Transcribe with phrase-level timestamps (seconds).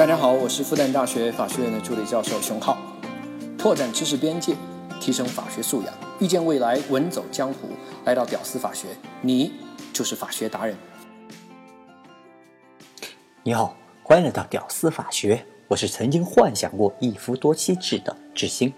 [0.00, 2.78] 大家好，我是复旦大学法学院的助理教授熊浩，
[3.58, 4.54] 拓展知识边界，
[4.98, 7.68] 提升法学素养，遇见未来，稳走江湖。
[8.06, 8.86] 来到屌丝法学，
[9.20, 9.52] 你
[9.92, 10.74] 就是法学达人。
[13.42, 18.72] 你好，欢迎来到屌丝法学，我是曾经幻想过一夫多妻制的志兴。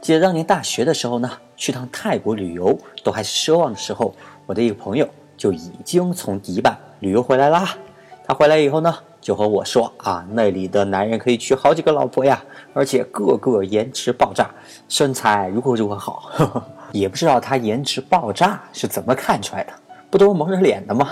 [0.00, 4.14] 记得当年大学的时候呢，去趟泰国旅游都还是奢望的时候，
[4.46, 7.76] 我的一个朋友就已经从迪拜旅游回来啦。
[8.24, 12.42] 他回来以后呢，就和我说啊，那里的男人可以娶好几个老婆呀，
[12.74, 14.50] 而且个个颜值爆炸，
[14.88, 16.24] 身材如何如何好。
[16.32, 19.72] 呵 呵也不知道他颜值爆炸是怎么看出来的，
[20.10, 21.08] 不都蒙着脸的吗？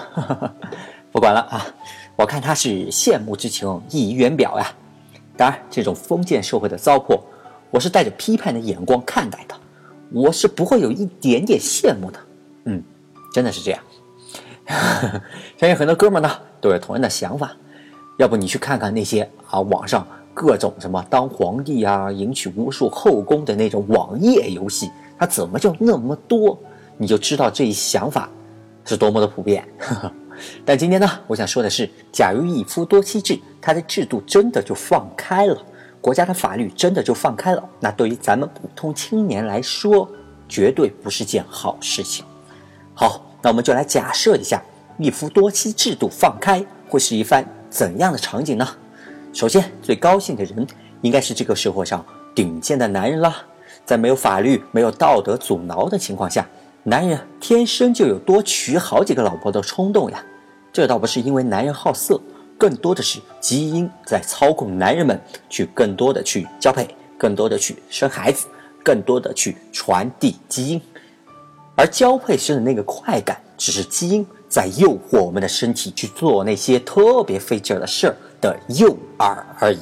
[1.13, 1.65] 不管了啊，
[2.17, 4.67] 我看他是羡慕之情溢于言表呀。
[5.37, 7.19] 当然，这种封建社会的糟粕，
[7.71, 9.55] 我是带着批判的眼光看待的，
[10.13, 12.19] 我是不会有一点点羡慕的。
[12.65, 12.83] 嗯，
[13.33, 13.81] 真的是这样。
[15.57, 16.31] 相信很多哥们呢
[16.61, 17.57] 都有同样的想法，
[18.21, 24.91] 要不你去看看那些啊网上各种什么当皇帝啊、迎娶无数后宫的那种网页游戏。
[25.19, 26.59] 它怎么就那么多？
[26.99, 28.29] 你就知道这一想法
[28.85, 29.67] 是多么的普遍。
[30.67, 35.57] 但今天呢，我想说的是，假如一夫多妻制，它的制度真的就放开了，
[35.99, 40.07] 国家的法律真的就放开了，那对于咱们普通青年来说，
[40.47, 42.23] 绝对不是件好事情。
[42.93, 44.63] 好，那我们就来假设一下，
[44.99, 48.69] 一夫多妻制度放开会是一番怎样的场景呢？
[49.33, 50.67] 首先，最高兴的人
[51.03, 52.05] 应该是这个社会上
[52.35, 53.37] 顶尖的男人啦。
[53.85, 56.47] 在没有法律、没有道德阻挠的情况下，
[56.83, 60.23] 男人天生就有多娶好几个老婆的冲动呀。
[60.73, 62.21] 这倒不是因为男人好色，
[62.59, 68.47] 更多的是基因在操控男人们去更多的去交配，更多的去生孩子，
[68.83, 70.81] 更多的去传递基因。
[71.77, 79.79] 而交配时的那个快感，只是基因在诱惑我们的身体去做那些特别费劲的事儿的诱饵而已。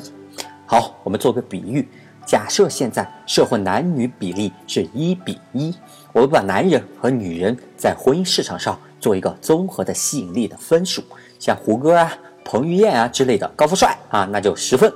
[0.66, 1.88] 好，我们做个比喻。
[2.26, 5.74] 假设现在社会男女比例是一比一，
[6.12, 11.02] 我们把男人和女人在婚姻市场上做一个综合的吸引力的分数，
[11.38, 12.12] 像胡歌啊、
[12.44, 14.92] 彭于晏啊之类的高富帅啊，那就十分。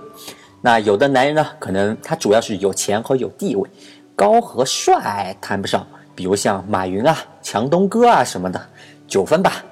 [0.61, 3.67] 那有的男人呢，可能他主要是有钱和有地位，
[4.15, 8.61] 高和帅谈不上，比如像马云啊、强东哥啊什么的，
[9.13, 9.63] 九分吧。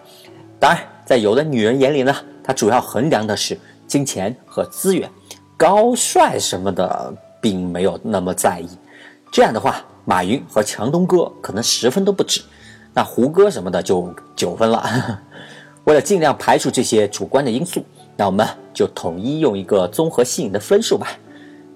[0.59, 2.15] 当然，在有的女人眼里呢，
[2.45, 5.11] 她主要衡量的是金钱和资源，
[5.57, 7.15] 高帅什么的。
[7.43, 8.69] 并没有那么在意，
[9.33, 12.43] 这样的话，马云和强东哥可能十分都不止，
[12.93, 14.85] 那胡歌什么的就九分了。
[15.85, 17.83] 为了尽量排除这些主观的因素，
[18.15, 21.07] 那我们就统一用一个综合吸引的分数吧。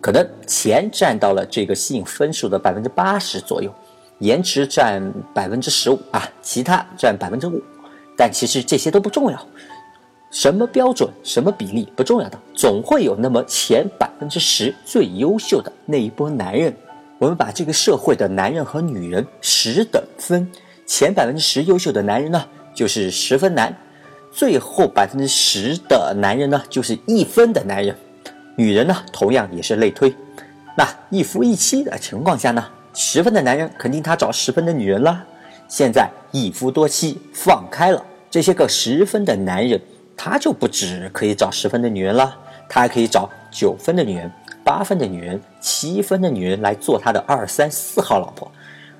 [0.02, 3.72] 可能钱占到了这个吸引分数的百分之八十左右，
[4.18, 7.62] 颜值占百分之十五啊，其他占百分之五。
[8.16, 9.46] 但其实这些都不重要。
[10.30, 16.74] 什么标准、什么比例不重要的，总会有那么前百分之十最优秀的那一波男人。
[17.18, 20.50] 我们把这个社会的男人和女人十等分，
[20.86, 22.44] 前百分之十优秀的男人呢，
[22.74, 23.72] 就是十分男；
[24.32, 27.96] 最后百分之十的男人呢，就是一分的男人。
[28.56, 30.12] 女人呢，同样也是类推。
[30.76, 32.64] 那一夫一妻的情况下呢，
[32.94, 35.22] 十分的男人肯定他找十分的女人啦。
[35.68, 39.78] 现在一夫多妻放开了，这些个十分的男人。
[40.16, 42.38] 他就不止可以找十分的女人了，
[42.68, 44.30] 他还可以找九分的女人、
[44.62, 48.48] 八分的女人、七分的女人来做他的二三四号老婆，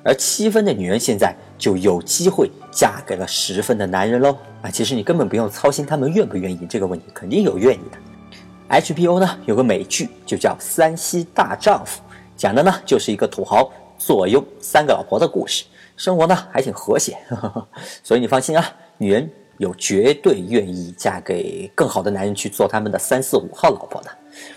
[0.03, 4.37] 而七分的女人现在就有机会嫁给了十分的男人喽。
[4.61, 8.82] 啊，其实你根本不用操心他们愿不愿意这个问题，肯定有愿意的。
[8.82, 12.00] HBO 呢有个美剧就叫《三西大丈夫》，
[12.37, 15.65] 讲的呢就是一个土豪左右三个老婆的故事，
[15.97, 17.16] 生活呢还挺和谐，
[18.03, 18.65] 所以你放心啊，
[18.99, 19.31] 女人。
[19.59, 24.10] 有绝对愿意嫁给更好的男人去做他们的三四五号老婆的，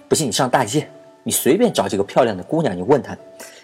[0.09, 0.90] 不信你上大街，
[1.22, 3.16] 你随便找几个漂亮的姑娘，你问她，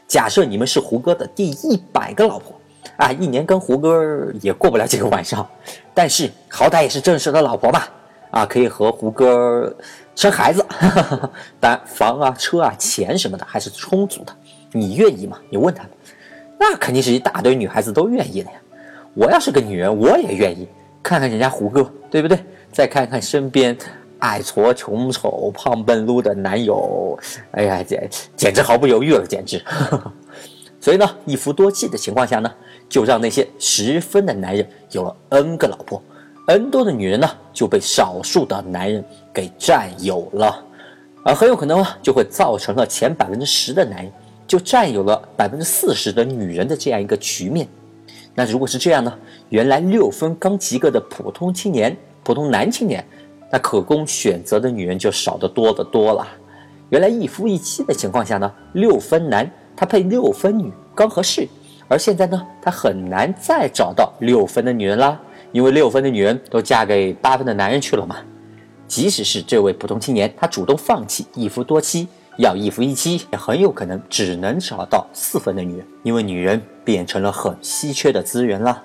[0.07, 2.53] 假设你们是胡歌的第一百个老婆，
[2.97, 5.49] 啊，一年跟胡歌也过不了几个晚上，
[5.91, 7.89] 但是好歹也是正式的老婆吧，
[8.29, 9.75] 啊，可以和胡歌
[10.15, 10.63] 生孩子，
[11.59, 14.35] 当然房啊、车啊、钱什么的还是充足的，
[14.73, 15.39] 你愿意吗？
[15.49, 15.85] 你问他，
[16.59, 18.57] 那肯定是一大堆女孩子都愿意的呀，
[19.13, 20.67] 我要是个女人，我也愿意。
[21.01, 22.39] 看看人家胡歌，对不对？
[22.71, 23.77] 再看看身边
[24.19, 27.17] 矮矬、穷丑、胖笨撸的男友，
[27.51, 29.61] 哎呀，简简直毫不犹豫了，简直。
[30.79, 32.51] 所以呢，一夫多妻的情况下呢，
[32.89, 36.01] 就让那些十分的男人有了 n 个老婆
[36.47, 39.03] ，n 多的女人呢就被少数的男人
[39.33, 40.61] 给占有了，
[41.23, 44.11] 而很有可能啊就会造成了前百分之十的男人
[44.47, 47.67] 就占有了百分之四十的女人的这样一个局面。
[48.35, 49.13] 那如果是这样呢？
[49.49, 53.05] 原来六分刚及格的普通青年、普通男青年，
[53.51, 56.27] 那可供选择的女人就少得多得多了。
[56.89, 61.47] 原来一夫一妻的情况下呢，六分男他配六分女刚合适，
[61.87, 65.19] 而现在呢，他很难再找到六分的女人啦，
[65.51, 68.17] 因为六分的女人都嫁给八分的男人去了嘛。
[68.87, 72.07] 即使是这位普通青年，他主动放弃一夫多妻，
[72.37, 78.81] 要一夫一妻，也很有可能只能找到四分的女人，因为女人变成了很稀缺的资源了。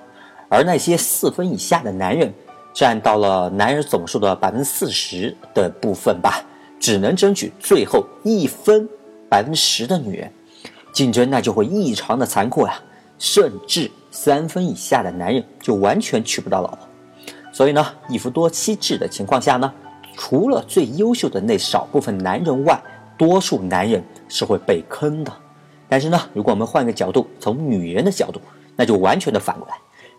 [0.47, 2.33] 而那些四分以下的男人，
[2.73, 6.43] 占到了男人总数的百分之四十的部分吧，
[6.79, 8.87] 只能争取最后一分
[9.27, 10.31] 百分之十的女人，
[10.91, 12.79] 竞争那就会异常的残酷呀，
[13.17, 16.79] 甚至三分以下的男人就完全娶不到老婆。
[17.51, 19.71] 所以呢，一夫多妻制的情况下呢。
[20.21, 22.77] 除了最优秀的那少部分男人外，
[23.19, 25.31] 多数男人是会被坑的。
[25.87, 28.39] 但是呢，如果我们换个角度，从女人的角度，
[28.75, 29.75] 那就完全的反过来，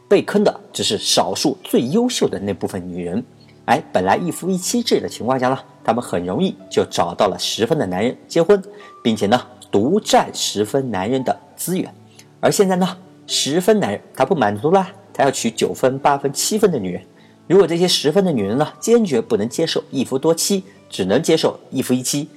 [0.07, 3.25] 被坑的只是少数最优秀的那部分女人。
[3.67, 8.61] 哎，本来一夫一妻制的情况下呢，他们很容易就找到了十分的男人结婚，
[9.03, 11.95] 并且呢，独占十分男人的资源。
[12.41, 17.03] 而现在呢，十分男人他不满足了，他要娶九分、八分、七分的女人。
[17.47, 22.29] 如果这些十分的女人呢，坚决不能接受一夫多妻，只能接受一夫一妻，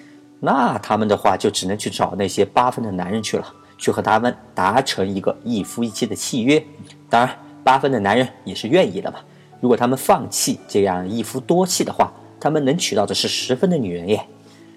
[0.45, 3.45] 那他们的话就只能去找那些八分的男人去了，
[3.77, 6.61] 去和他们达成一个一夫一妻的契约。
[7.09, 9.19] 当然，八分的男人也是愿意的嘛。
[9.61, 12.11] 如果他们放弃这样一夫多妻的话，
[12.41, 14.21] 他们能娶到的是十分的女人耶。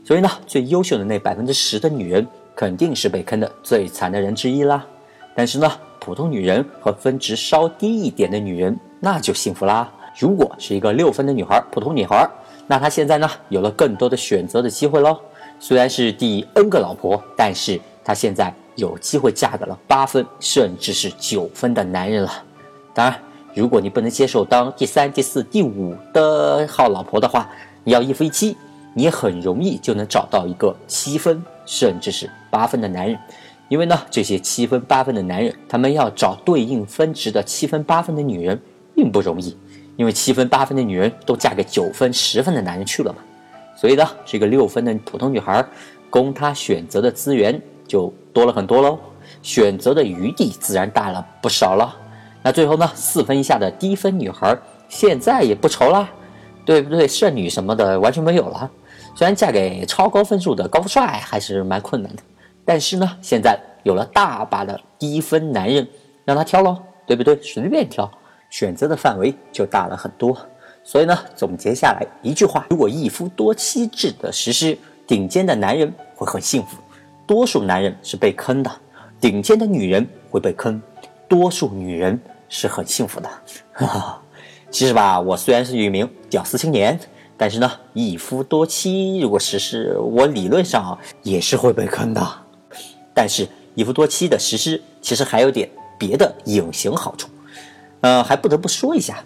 [0.04, 2.24] 所以呢，最优秀的那百分之十的女人，
[2.54, 4.86] 肯定是被坑的最惨的人之一啦。
[5.34, 5.68] 但是呢，
[5.98, 9.92] 普通女人和分值稍低一点的女人，那就幸福啦。
[10.16, 12.24] 如果是一个六分的女孩，普通女孩，
[12.68, 15.18] 那她现在呢有了更多的选择的机会喽。
[15.58, 22.44] 虽然是第 N 个老婆，但是她现在有机会嫁给了八分甚至是九分的男人了。
[22.94, 23.20] 当然，
[23.54, 27.48] 如果你不能接受当第三、第四、第五的好老婆的话，
[27.84, 28.56] 你要一夫一妻，
[28.94, 33.18] 你很容易就能找到一个七分甚至是八分的男人。
[33.68, 38.60] 因为呢，这些七分八分的男人，他们要找对应分值的七分八分的女人，
[38.94, 39.56] 并不容易。
[39.96, 43.18] 因为七分八分的女人都嫁给九分十分的男人去了嘛，
[43.76, 45.64] 所以呢，这个六分的普通女孩，
[46.10, 48.98] 供她选择的资源就多了很多喽，
[49.42, 51.94] 选择的余地自然大了不少了。
[52.42, 54.56] 那最后呢，四分以下的低分女孩
[54.88, 56.08] 现在也不愁啦，
[56.64, 57.06] 对不对？
[57.06, 58.70] 剩女什么的完全没有了。
[59.14, 62.22] 虽然嫁给超高分数的高富帅还是蛮困难的，
[62.64, 65.86] 但是呢，现在有了大把的低分男人
[66.24, 67.38] 让她挑喽，对不对？
[67.42, 68.10] 随便挑。
[68.48, 70.38] 选择的范围就大了很多，
[70.88, 76.76] 所以呢，总结下来一句话：如果一夫多妻制的实施，顶尖的男人会很幸福，
[77.26, 78.70] 多数男人是被坑的；
[79.20, 80.80] 顶尖的女人会被坑，
[81.28, 82.18] 多数女人
[82.48, 83.28] 是很幸福的。
[83.72, 84.22] 哈哈，
[84.70, 86.96] 其实吧，我虽然是一名屌丝青年，
[87.36, 92.24] 但是呢，一夫多妻如果实施，我理论上也是会被坑的。
[93.12, 95.68] 但是，一夫多妻的实施其实还有点
[95.98, 97.28] 别的隐形好处。
[98.02, 99.24] 呃，还不得不说一下，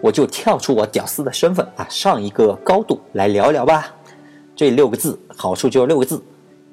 [0.00, 3.94] 我就跳出我屌丝的身份啊，上一个高度来聊聊吧。
[4.56, 6.22] 这六个字好处就是六个字：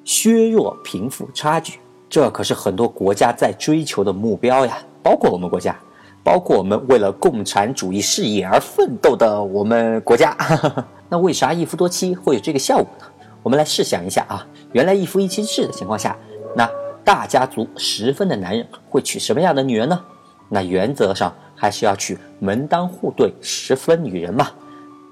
[0.04, 1.80] 削弱贫富差距。
[2.10, 5.78] 这可是很多国家在追求的目标呀，包括我们国家，
[6.24, 10.36] 包括我们为了共产主义事业而奋斗的我们国家。
[11.10, 13.06] 那为啥一夫多妻会有这个效果呢？
[13.44, 16.18] 我们来试想一下啊，原来一夫一妻制的情况下，
[16.56, 16.70] 那
[17.04, 20.02] 大家族十分的男人会娶什么样的女人呢？
[20.50, 21.34] 那原则上。
[21.60, 24.52] 还是要去门当户对十分女人嘛，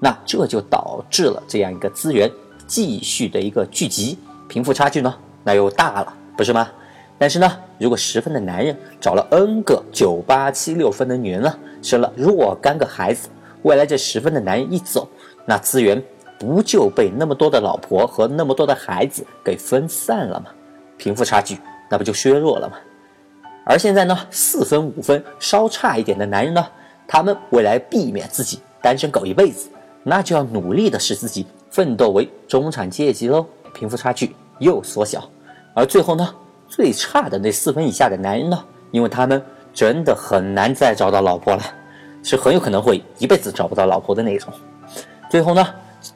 [0.00, 2.30] 那这就导致了这样一个资源
[2.68, 4.16] 继续的一个聚集，
[4.46, 5.12] 贫富差距呢
[5.42, 6.68] 那又大了，不是吗？
[7.18, 11.52] 但是呢，如果十分的男人找了 N 个九八七六分的女人呢，
[11.82, 13.28] 生了若干个孩子，
[13.62, 15.08] 未来这十分的男人一走，
[15.46, 16.00] 那资源
[16.38, 20.46] 不就被那么多的老婆和那么多的孩子给分散了吗？
[20.96, 21.58] 贫富差距
[21.90, 22.76] 那不就削弱了吗？
[23.68, 26.64] 而现在呢，四分五分稍差一点的男人呢，
[27.08, 29.68] 他们为了避免自己单身狗一辈子，
[30.04, 33.44] 那就要努力的使自己奋斗为中产阶级喽，
[33.74, 35.28] 贫富差距又缩小。
[35.74, 36.32] 而最后呢，
[36.68, 39.42] 最差的那四分以下的男人呢，因为他们
[39.74, 41.62] 真的很难再找到老婆了，
[42.22, 44.52] 是很有可能会一辈子找不到老婆的那种。
[45.28, 45.66] 最后呢，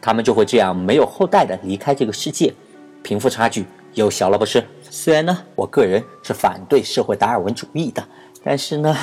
[0.01, 2.55] 他们就会这样没有后代的离开这个世界，
[3.03, 4.65] 贫富差距又小了，不是？
[4.91, 8.05] 虽然呢，我个人是反对社会达尔文主义的，
[8.43, 8.97] 但是呢，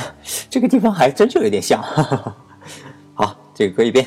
[0.49, 1.81] 这个地方还真就有点像。
[3.13, 4.05] 好，这个搁一边。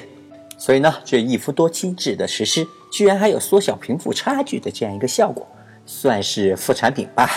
[0.59, 5.49] 所以呢，这一夫多妻制的实施，居然还有缩小贫富差距的这样一个效果，
[5.87, 7.31] 算是副产品吧。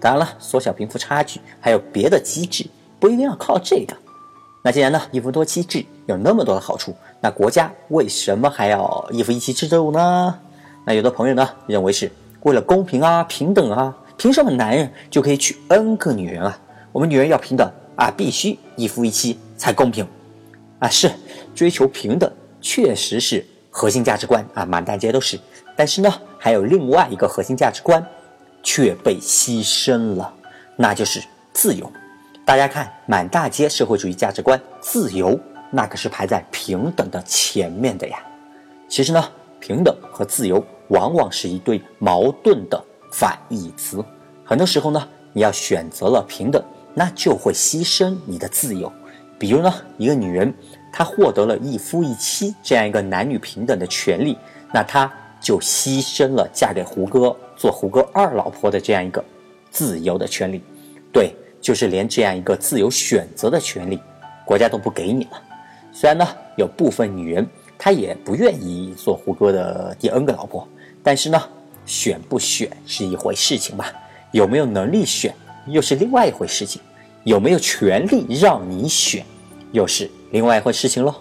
[0.00, 2.66] 当然了，缩小贫富差距还有别的机制，
[2.98, 3.96] 不一定要靠这个。
[4.60, 10.36] 那既然呢，一夫多妻制有那么多的好处，那国家为什么还要一夫一妻制度呢？
[10.84, 12.10] 那有的朋友呢认为是
[12.42, 16.58] 为了公平啊、平等啊，凭什么男人就可以娶 N 个女人啊？
[16.92, 20.06] 我们女人要平等啊，必须一夫一妻才公平
[20.78, 20.88] 啊！
[20.88, 21.10] 是
[21.54, 25.38] 追求平等，确实是核心价值观啊，满大街都是。
[25.76, 28.04] 但是呢，还有另外一个核心价值观
[28.62, 30.32] 却被牺牲了，
[30.76, 31.90] 那就是自由。
[32.44, 35.38] 大家看，满大街社会主义价值观，自由
[35.70, 38.18] 那可是排在平等的前面的呀。
[38.88, 39.22] 其实呢，
[39.60, 44.04] 平等和自由往往是一对矛盾的反义词。
[44.44, 46.62] 很多时候呢，你要选择了平等，
[46.94, 48.92] 那就会牺牲你的自由。
[49.38, 50.52] 比如呢，一个女人
[50.92, 54.36] 她获得了一夫一妻这样一个男女平等的权利，
[54.72, 59.24] 那她就牺牲了嫁给胡歌做胡歌二老婆的这样一个
[59.70, 60.62] 自由的权利。
[61.12, 61.34] 对。
[61.60, 64.00] 就是连这样一个自由选择的权利，
[64.44, 65.42] 国家都不给你了。
[65.92, 66.24] 虽然呢，
[66.56, 67.44] 有部分女人
[67.78, 70.66] 他也不愿意做胡歌的第 N 个老婆，
[71.02, 71.40] 但是呢，
[71.86, 73.92] 选不选是一回事情吧，
[74.32, 75.34] 有没有能力选
[75.66, 76.82] 又是另外一回事情，
[77.24, 79.24] 有没有权利让你选，
[79.72, 81.14] 又是另外一回事情喽。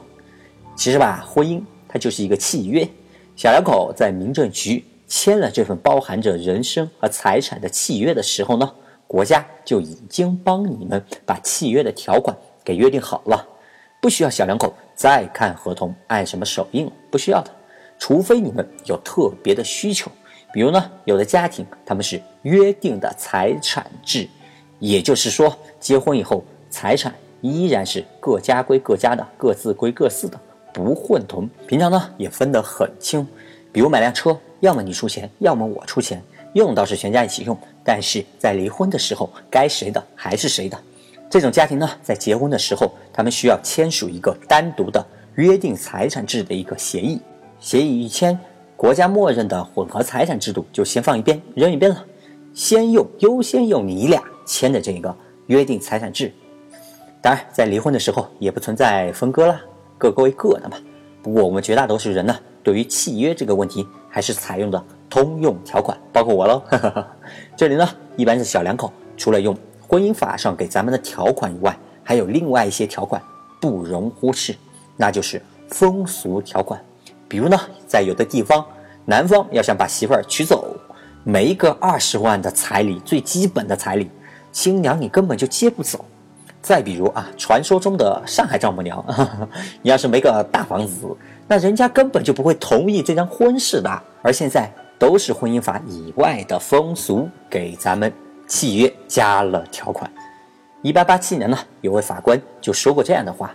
[0.76, 2.88] 其实吧，婚姻它就是一个契约，
[3.36, 8.70] 小两口在民政局签了这份包含着人身和财产的契约的时候呢。
[9.10, 13.48] 国家就已经帮你们把契约的条款给约定好了，
[14.00, 17.52] 不需要小两口再看合同按什么手印，不需要的。
[18.00, 20.12] 除非你们有特别的需求，
[20.54, 24.28] 比如呢，有的家庭他们是约定的财产制，
[24.80, 30.40] 也就是说，结婚以后财产依然是各家归各家的，各自归各自的，
[30.72, 31.50] 不混同。
[31.68, 33.28] 平常呢也分得很清，
[33.72, 36.22] 比如买辆车，要么你出钱，要么我出钱。
[36.54, 40.80] 用倒是全家一起用，但是在离婚的时候，该谁的还是谁的。
[41.30, 45.06] 这种家庭呢，在结婚的时候，他们需要签署一个单独的
[45.36, 47.22] 约定财产制的一个协议。
[47.60, 48.38] 协议一签，
[48.76, 52.06] 国家默认的混合财产制度就先放一边，扔一边了，
[52.54, 55.14] 先用优先用你俩签的这个
[55.48, 56.32] 约定财产制。
[57.22, 59.60] 当然，在离婚的时候也不存在分割了，
[59.98, 60.78] 各归各的嘛。
[61.22, 64.82] 不过我们绝大多数人呢，对于契约这个问题，还是采用的。
[65.10, 66.62] 通用条款包括我喽，
[67.56, 69.58] 这里呢一般是小两口，除了用
[69.88, 73.22] 婚姻法上给咱们的条款以外，还有另外一些条款
[73.62, 74.56] 不容忽视，
[74.96, 76.80] 那就是风俗条款。
[77.28, 78.66] 比如呢，在有的地方，
[79.06, 80.76] 男方要想把媳妇儿娶走，
[81.24, 84.10] 没个二十万的彩礼，最基本的彩礼，
[84.52, 86.04] 新娘你根本就接不走。
[86.62, 89.04] 再比如啊，传说中的上海丈母娘，
[89.82, 91.08] 你要是没个大房子，
[91.48, 94.04] 那人家根本就不会同意这张婚事的。
[94.22, 94.72] 而现在。
[95.00, 98.12] 都是婚姻法以外的风俗，给咱们
[98.48, 100.10] 契约加了条款。
[100.82, 103.54] 一八八七年呢，有位法官就说过这样的话：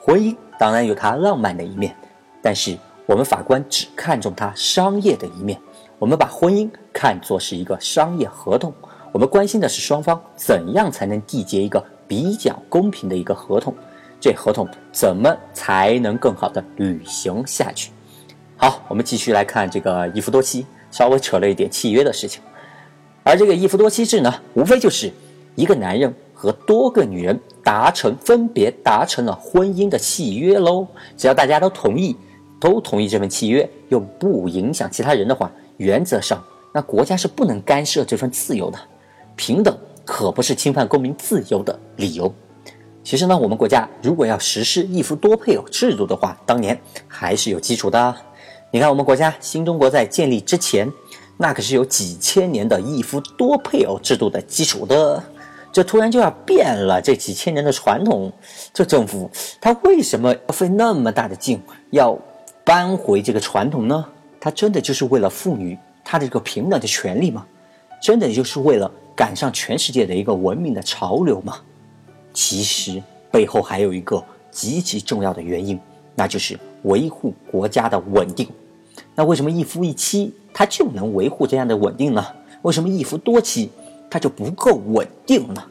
[0.00, 1.94] 婚姻当然有它浪漫的一面，
[2.40, 5.60] 但是我们法官只看重它商业的一面。
[5.98, 8.72] 我们把婚姻看作是一个商业合同，
[9.12, 13.74] 我们关心的是双方怎样才能缔结一个比较公平的一个合同，
[14.18, 17.90] 这合同怎么才能更好的履行下去？
[18.56, 20.64] 好，我们继续来看这个一夫多妻。
[20.90, 22.42] 稍微扯了一点契约的事情，
[23.30, 25.08] 而这个一夫多妻制呢，无非就是
[25.54, 30.84] 一个男人和多个女人达成分别达成了婚姻的契约喽。
[31.16, 32.16] 只要大家都同意，
[32.58, 36.42] 都同意这份契约，又不影响其他人的话，原则上
[36.74, 38.76] 那国家是不能干涉这份自由的。
[39.36, 42.34] 平等可不是侵犯公民自由的理由。
[43.04, 48.12] 其实呢，我们国家如果要实施一夫多配偶制度的话，当年还是有基础的。
[48.72, 50.90] 你看，我们国家新中国在建立之前，
[51.42, 55.22] 那可是有几千年的一夫多配偶制度的基础的。
[55.72, 58.30] 这突然就要变了，这几千年的传统，
[58.74, 61.58] 这政府他为什么要费那么大的劲
[61.92, 62.18] 要
[62.62, 64.04] 扳回这个传统呢？
[64.38, 67.46] 他真的就是为了妇女她的这个平等的权利吗？
[68.02, 71.56] 真的就是为了赶上全世界的一个文明的潮流吗？
[72.34, 75.80] 其实背后还有一个极其重要的原因，
[76.14, 78.46] 那就是维护国家的稳定。
[79.14, 82.24] 那为什么一夫一妻他就能维护这样的稳定呢？
[82.62, 83.70] 为什么一夫多妻
[84.10, 85.62] 他就不够稳定呢？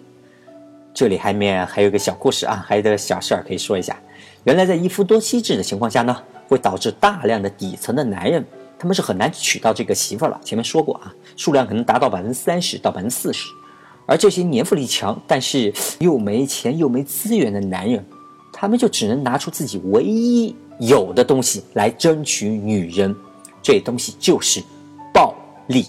[0.93, 3.95] 这里还面还有个小故事啊，还有个小事儿可以说一下。
[4.43, 6.17] 原来在一夫多妻制的情况下呢，
[6.47, 8.43] 会导致大量的底层的男人
[8.77, 10.39] 他们是很难娶到这个媳妇儿了。
[10.43, 13.47] 前面说过啊，数量可能达到百分之三十到百分之四十。
[14.05, 18.03] 而这些年富力强但是又没钱又没资源的男人，
[18.51, 23.15] 他们就只能拿出自己唯一有的东西来争取女人。
[23.61, 24.63] 这东西就是
[25.13, 25.35] 暴
[25.67, 25.85] 力，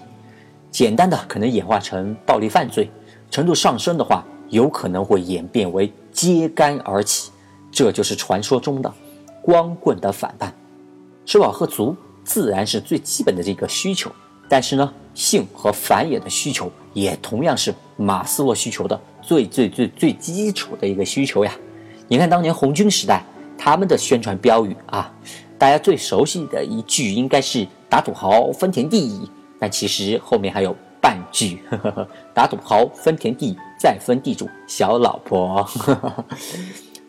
[0.71, 2.91] 简单的可能演化成暴力犯罪，
[3.31, 7.31] 程度上升的话，有可能会演变为揭竿而起。
[7.71, 8.93] 这就是传说中的
[9.41, 10.53] 光棍的反叛。
[11.25, 14.11] 吃饱喝足自然是最基本的这个需求，
[14.49, 21.53] 但是呢，性和繁衍的需求也同样是马斯洛需求的最最最最基础的一个需求呀。
[22.09, 23.25] 你看当年红军时代，
[23.63, 25.13] 他们的宣传标语啊，
[25.59, 35.63] 大家最熟悉的一句应该是“打土豪分田地”，但其实后面还有半句“呵 呵打土豪分田地，再分地主小老婆”。
[35.77, 36.25] 呵呵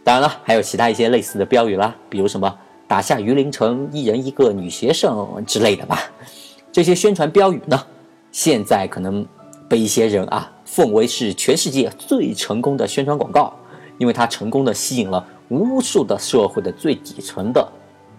[0.04, 2.54] 当然了，还有其他一些类似的标语啦，比如什么。
[2.86, 6.12] 打下榆林城，一人一个女学生之类的吧。
[6.74, 7.82] 这些宣传标语呢，
[8.34, 9.26] 现在可能
[9.70, 13.56] 被一些人啊奉为是全世界最成功的宣传广告，
[14.02, 17.72] 因为它成功的吸引了无数的社会的最底层的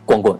[0.06, 0.38] 光棍。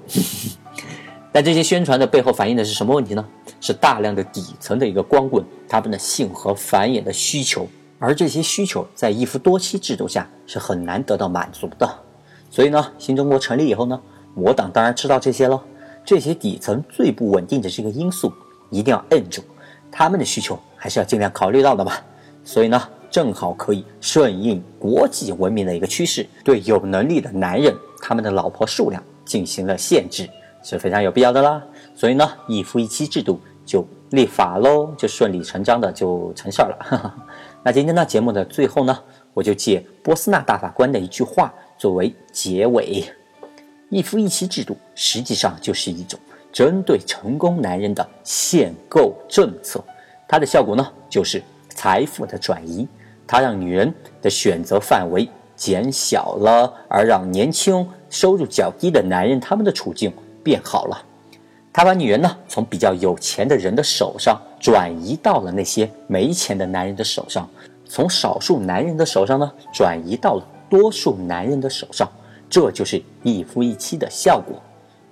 [1.35, 3.27] 但这些宣传的背后反映的是什么问题呢？
[3.61, 7.67] 是大量的底层的一个光棍，他们的性和繁衍的需求，
[7.99, 11.89] 而这些需求在一夫多妻制度下是很难得到满足的。
[12.49, 14.01] 所以呢，新中国成立以后呢。
[14.35, 15.63] 我党当然知道这些了，
[16.07, 18.33] 这些底层最不稳定的这个因素
[18.71, 19.43] 一定要摁住，
[19.91, 21.93] 他们的需求还是要尽量考虑到的嘛。
[22.43, 30.27] 所以呢，正好可以顺应国际文明的一个趋势，对有能力的男人他们的老婆数量进行了限制，
[30.63, 31.63] 是非常有必要的啦。
[31.95, 37.15] 所以呢，一夫一妻制度就立法喽，就顺理成章的就成事儿了。
[37.63, 38.99] 那今天呢，节目的最后呢，
[39.35, 43.05] 我就借波斯纳大法官的一句话作为结尾。
[43.91, 46.19] 一夫一妻制度实际上就是一种
[46.51, 49.85] 针对成功男人的限购政策，
[50.27, 52.89] 它的效果呢就是财富的转移，
[53.33, 60.13] 它让女人的选择范围减小了，而让年轻、收入较低的男人他们的处境
[60.45, 61.03] 变好了。
[61.73, 67.49] 他把女人呢从比较有钱的人的手上转移到了那些没钱的男人的手上，
[67.87, 72.07] 从少数男人的手上呢转移到了多数男人的手上。
[72.51, 74.61] 这就是一夫一妻的效果。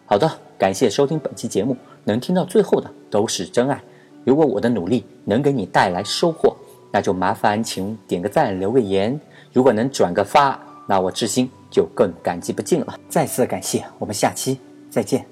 [0.04, 1.74] 好的，感谢收听本期节目，
[2.04, 3.82] 能听到最后的都是真爱。
[4.26, 6.54] 如果我的努力能给你带来收获，
[6.90, 9.18] 那就麻烦请点个赞，留个言。
[9.52, 12.98] 如果能转个发，那我知心就更感激不尽了。
[13.08, 14.58] 再次感谢，我们下期
[14.90, 15.29] 再见。